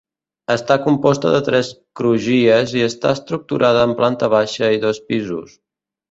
[0.51, 1.67] Està composta de tres
[1.99, 5.55] crugies i està estructurada en planta baixa i dos pisos.